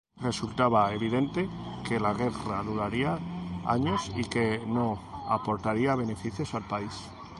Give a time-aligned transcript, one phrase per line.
[0.25, 1.47] Resultaba evidente
[1.87, 3.19] que la guerra duraría
[3.67, 7.07] años y que no aportaría beneficios al país.